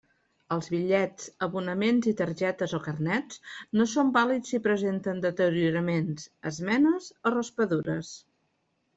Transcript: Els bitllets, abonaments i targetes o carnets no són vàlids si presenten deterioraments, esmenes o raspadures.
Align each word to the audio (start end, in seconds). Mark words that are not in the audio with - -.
Els 0.53 0.67
bitllets, 0.73 1.25
abonaments 1.47 2.07
i 2.11 2.13
targetes 2.21 2.71
o 2.77 2.79
carnets 2.85 3.59
no 3.79 3.85
són 3.91 4.09
vàlids 4.15 4.53
si 4.53 4.59
presenten 4.69 5.21
deterioraments, 5.27 6.25
esmenes 6.53 7.11
o 7.29 7.33
raspadures. 7.37 8.11